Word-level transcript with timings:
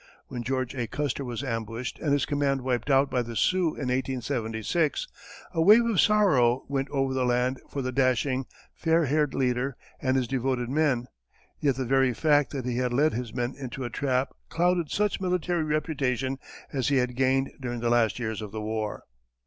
When 0.29 0.41
George 0.41 0.73
A. 0.73 0.87
Custer 0.87 1.23
was 1.23 1.43
ambushed 1.43 1.99
and 1.99 2.11
his 2.11 2.25
command 2.25 2.61
wiped 2.61 2.89
out 2.89 3.11
by 3.11 3.21
the 3.21 3.35
Sioux 3.35 3.75
in 3.75 3.89
1876, 3.89 5.07
a 5.53 5.61
wave 5.61 5.85
of 5.85 6.01
sorrow 6.01 6.63
went 6.67 6.89
over 6.89 7.13
the 7.13 7.23
land 7.23 7.61
for 7.69 7.83
the 7.83 7.91
dashing, 7.91 8.47
fair 8.73 9.05
haired 9.05 9.35
leader 9.35 9.77
and 10.01 10.17
his 10.17 10.27
devoted 10.27 10.69
men; 10.71 11.05
yet 11.59 11.75
the 11.75 11.85
very 11.85 12.15
fact 12.15 12.49
that 12.49 12.65
he 12.65 12.77
had 12.77 12.91
led 12.91 13.13
his 13.13 13.31
men 13.31 13.53
into 13.55 13.83
a 13.83 13.91
trap 13.91 14.29
clouded 14.49 14.89
such 14.89 15.21
military 15.21 15.63
reputation 15.65 16.39
as 16.73 16.87
he 16.87 16.95
had 16.95 17.15
gained 17.15 17.51
during 17.61 17.79
the 17.79 17.91
last 17.91 18.17
years 18.17 18.41
of 18.41 18.51
the 18.51 18.59
war. 18.61 19.03